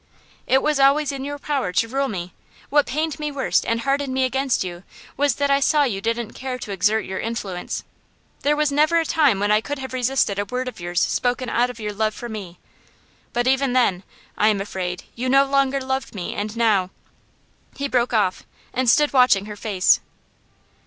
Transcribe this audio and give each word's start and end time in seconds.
'It 0.47 0.63
was 0.63 0.79
always 0.79 1.11
in 1.11 1.23
your 1.23 1.37
power 1.37 1.71
to 1.71 1.87
rule 1.87 2.07
me. 2.07 2.33
What 2.71 2.87
pained 2.87 3.19
me 3.19 3.31
worst, 3.31 3.67
and 3.67 3.81
hardened 3.81 4.11
me 4.15 4.23
against 4.23 4.63
you, 4.63 4.81
was 5.15 5.35
that 5.35 5.51
I 5.51 5.59
saw 5.59 5.83
you 5.83 6.01
didn't 6.01 6.31
care 6.31 6.57
to 6.57 6.71
exert 6.71 7.05
your 7.05 7.19
influence. 7.19 7.83
There 8.41 8.55
was 8.55 8.71
never 8.71 8.97
a 8.99 9.05
time 9.05 9.39
when 9.39 9.51
I 9.51 9.61
could 9.61 9.77
have 9.77 9.93
resisted 9.93 10.39
a 10.39 10.45
word 10.45 10.67
of 10.67 10.79
yours 10.79 10.99
spoken 10.99 11.49
out 11.49 11.69
of 11.69 11.79
your 11.79 11.93
love 11.93 12.15
for 12.15 12.27
me. 12.29 12.57
But 13.31 13.45
even 13.45 13.73
then, 13.73 14.01
I 14.39 14.47
am 14.47 14.59
afraid, 14.59 15.03
you 15.13 15.29
no 15.29 15.45
longer 15.45 15.79
loved 15.79 16.15
me, 16.15 16.33
and 16.33 16.57
now' 16.57 16.89
He 17.77 17.87
broke 17.87 18.11
off, 18.11 18.43
and 18.73 18.89
stood 18.89 19.13
watching 19.13 19.45
her 19.45 19.55
face. 19.55 19.99